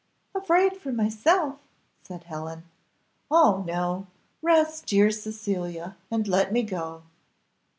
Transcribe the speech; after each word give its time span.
"Afraid 0.33 0.77
for 0.77 0.91
myself?" 0.91 1.59
said 2.01 2.23
Helen; 2.23 2.63
"oh 3.29 3.63
no 3.67 4.07
rest, 4.41 4.87
dear 4.87 5.11
Cecilia, 5.11 5.95
and 6.09 6.27
let 6.27 6.51
me 6.51 6.63
go." 6.63 7.03